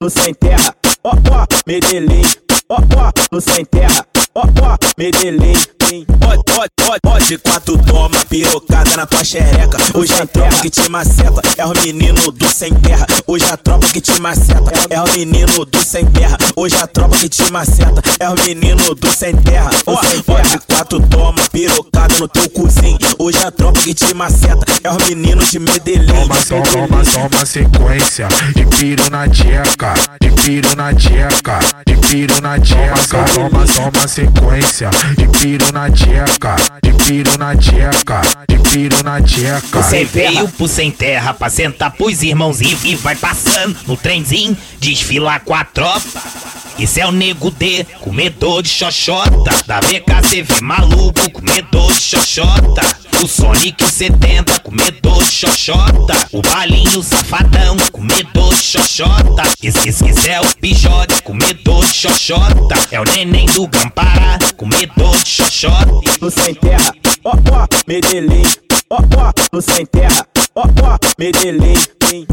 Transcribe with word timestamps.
no 0.00 0.08
sem 0.08 0.32
terra, 0.34 0.74
ó 1.02 1.10
ó, 1.10 1.46
Medellín, 1.66 2.22
ó 2.68 2.76
ó, 2.76 3.12
no 3.32 3.40
sem 3.40 3.64
terra, 3.64 4.06
ó 4.34 4.42
ó, 4.42 4.76
Medellín. 4.96 5.56
Pode, 6.20 6.42
pode, 6.44 6.70
pode, 6.76 7.00
pode, 7.02 7.38
quatro 7.38 7.78
toma 7.78 8.22
pirocada 8.28 8.94
na 8.94 9.06
tua 9.06 9.24
xereca. 9.24 9.78
Hoje 9.94 10.12
a 10.20 10.26
tropa 10.26 10.60
que 10.60 10.68
te 10.68 10.86
maceta 10.90 11.40
é 11.56 11.64
o 11.64 11.72
menino 11.82 12.30
do 12.30 12.46
sem 12.46 12.74
terra. 12.74 13.06
Hoje 13.26 13.46
a 13.50 13.56
tropa 13.56 13.86
que 13.86 13.98
te 13.98 14.20
maceta 14.20 14.70
é 14.90 15.00
o 15.00 15.10
menino 15.14 15.64
do 15.64 15.82
sem 15.82 16.04
terra. 16.10 16.36
Hoje 16.54 16.76
a 16.76 16.86
tropa 16.86 17.16
que 17.16 17.28
te 17.30 17.50
maceta 17.50 18.02
é 18.20 18.28
o 18.28 18.34
menino 18.44 18.94
do 18.94 19.10
sem 19.10 19.34
terra. 19.36 19.70
Toma 19.82 20.02
pirocada 20.02 20.22
no 22.18 22.26
teu 22.26 22.48
cozinho. 22.50 22.98
Hoje 23.18 23.38
a 23.44 23.50
tropa 23.50 23.80
que 23.80 23.94
te 23.94 24.12
maceta 24.12 24.64
é 24.82 24.90
o 24.90 24.96
menino 25.06 25.44
de 25.44 25.58
Medellín. 25.58 26.06
Toma, 26.06 26.36
toma, 26.36 26.64
toma, 26.64 27.04
toma 27.04 27.46
sequência 27.46 28.28
de 28.54 28.66
piro 28.76 29.08
na 29.10 29.28
tcheca, 29.28 29.94
de 30.20 30.30
piro 30.42 30.74
na 30.76 30.92
tcheca, 30.92 31.60
de 31.86 31.96
piro 32.08 32.40
na 32.40 32.58
tcheca. 32.58 33.24
Toma, 33.34 33.64
toma 33.66 34.08
sequência 34.08 34.90
de 35.16 35.28
piro 35.38 35.72
na 35.72 35.90
tcheca, 35.90 36.56
de 36.82 36.92
piro 37.04 37.38
na 37.38 37.54
tcheca, 37.54 38.20
de 38.48 38.58
piro 38.70 39.02
na 39.04 39.20
tcheca. 39.20 39.82
Você 39.82 40.04
veio 40.04 40.48
pro 40.48 40.66
sem 40.66 40.90
terra 40.90 41.32
pra 41.32 41.48
sentar 41.48 41.92
pros 41.92 42.22
irmãos 42.22 42.60
e, 42.60 42.76
e 42.84 42.96
vai 42.96 43.14
passando 43.14 43.76
no 43.86 43.96
trenzinho, 43.96 44.56
desfilar 44.80 45.40
com 45.44 45.54
a 45.54 45.64
tropa. 45.64 46.02
Esse 46.78 47.00
é 47.00 47.06
o 47.06 47.10
nego 47.10 47.50
D, 47.50 47.84
comedor 48.00 48.62
de 48.62 48.68
xoxota. 48.68 49.50
Da 49.66 49.80
VKCV 49.80 50.60
maluco, 50.62 51.28
comedor 51.32 51.92
de 51.92 52.00
xoxota. 52.00 52.82
O 53.20 53.26
Sonic 53.26 53.84
70, 53.84 54.60
comedor 54.60 55.24
de 55.24 55.32
xoxota. 55.32 56.14
O 56.30 56.40
Balinho 56.40 57.02
safadão, 57.02 57.76
comedor 57.90 58.54
de 58.54 58.62
xoxota. 58.62 59.42
Esse, 59.60 59.88
esse 59.88 60.28
é 60.30 60.40
o 60.40 60.56
Pijote, 60.60 61.20
comedor 61.24 61.84
de 61.84 61.94
xoxota. 61.94 62.76
É 62.92 63.00
o 63.00 63.04
neném 63.04 63.46
do 63.46 63.66
Gampará, 63.66 64.38
comedor 64.56 65.16
de 65.16 65.28
xoxota. 65.28 66.00
No 66.20 66.30
sem 66.30 66.54
terra, 66.54 66.94
ó 67.24 67.30
ó, 67.30 67.66
Medellín. 67.88 68.44
Ó 68.88 68.98
ó, 69.16 69.32
no 69.52 69.60
sem 69.60 69.84
terra, 69.84 70.24
ó 70.58 70.62
ó, 70.82 70.98
Medellín. 71.18 71.76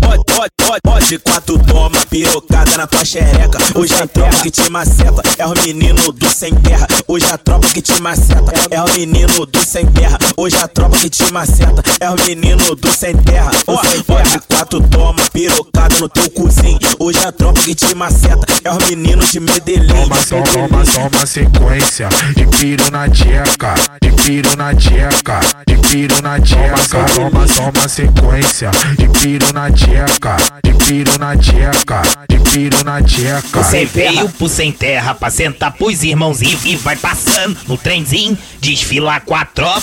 Pode, 0.00 0.24
pode, 0.24 0.50
pode, 0.56 0.80
pode, 0.82 1.18
quatro 1.18 1.58
toma 1.58 2.00
pirocada 2.08 2.76
na 2.78 2.86
tua 2.86 3.04
xereca. 3.04 3.58
Hoje 3.74 3.94
a 3.94 4.06
tropa 4.06 4.36
que 4.42 4.50
te 4.50 4.70
maceta 4.70 5.22
é 5.36 5.46
o 5.46 5.52
menino 5.62 6.10
do 6.10 6.28
sem 6.30 6.54
terra. 6.54 6.86
Hoje 7.06 7.26
a 7.30 7.36
tropa 7.36 7.68
que 7.68 7.82
te 7.82 8.00
maceta 8.00 8.52
é 8.70 8.82
o 8.82 8.90
menino 8.94 9.44
do 9.44 9.64
sem 9.64 9.86
terra. 9.92 10.18
Hoje 10.38 10.56
a 10.56 10.66
tropa 10.66 10.96
que 10.96 11.10
te 11.10 11.30
maceta 11.32 11.82
é 12.00 12.10
o 12.10 12.16
menino 12.24 12.74
do 12.74 12.88
sem 12.88 13.14
terra. 13.18 13.50
Pode, 13.66 14.02
pode, 14.04 14.40
quatro 14.48 14.80
toma 14.88 15.22
pirocada 15.32 15.67
no 16.00 16.08
teu 16.08 16.30
cozinho. 16.30 16.78
Hoje 16.98 17.18
a 17.24 17.32
tropa 17.32 17.60
que 17.60 17.74
te 17.74 17.94
maceta 17.94 18.46
é 18.64 18.70
o 18.70 18.78
menino 18.88 19.24
de 19.24 19.40
Medellín. 19.40 19.86
Toma, 19.88 20.16
toma, 20.28 20.44
toma, 20.44 20.84
toma 20.84 21.26
sequência 21.26 22.08
de 22.36 22.46
piro 22.58 22.90
na 22.90 23.08
tcheca, 23.08 23.74
de 24.00 24.12
piro 24.22 24.56
na 24.56 24.74
tcheca, 24.74 25.40
de 25.66 25.76
piro 25.88 26.22
na 26.22 26.40
tcheca. 26.40 27.04
Toma, 27.14 27.46
toma 27.46 27.88
sequência 27.88 28.70
de 28.96 29.08
piro 29.20 29.52
na 29.52 29.70
tcheca, 29.70 30.36
de 30.62 30.74
piro 30.84 31.18
na 31.18 31.36
tcheca, 31.36 32.02
de 32.28 32.38
piro 32.50 32.84
na 32.84 33.02
tcheca. 33.02 33.62
Você 33.62 33.84
veio 33.84 34.28
pro 34.28 34.48
sem 34.48 34.72
terra 34.72 35.14
pra 35.14 35.30
sentar 35.30 35.72
pros 35.72 36.02
irmãos 36.02 36.42
e, 36.42 36.58
e 36.64 36.76
vai 36.76 36.96
passando 36.96 37.56
no 37.66 37.76
trenzinho, 37.76 38.36
desfilar 38.60 39.22
com 39.24 39.34
a 39.34 39.44
tropa. 39.44 39.82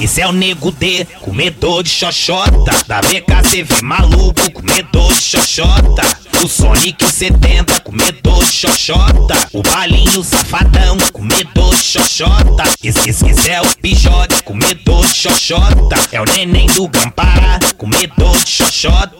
Esse 0.00 0.20
é 0.20 0.28
o 0.28 0.32
nego 0.32 0.70
D, 0.70 1.04
comedor 1.20 1.82
de 1.82 1.90
xoxota. 1.90 2.70
Da 2.86 3.00
VKCV 3.00 3.82
maluco, 3.82 4.52
comedor 4.52 5.12
de 5.12 5.20
xoxota. 5.20 6.02
O 6.44 6.46
Sonic 6.46 7.04
70, 7.04 7.80
comedor 7.80 8.44
de 8.44 8.52
xoxota. 8.52 9.34
O 9.52 9.60
Balinho 9.60 10.22
safadão, 10.22 10.96
comedor 11.12 11.74
de 11.74 11.82
xoxota. 11.82 12.62
Esse, 12.82 13.10
esse 13.10 13.50
é 13.50 13.60
o 13.60 13.76
Pijote, 13.78 14.40
comedor 14.44 15.04
de 15.04 15.14
xoxota. 15.14 15.96
É 16.12 16.20
o 16.20 16.24
neném 16.24 16.68
do 16.68 16.86
Gampará, 16.86 17.58
comedor 17.76 18.36
de 18.38 18.50
xoxota. 18.50 19.16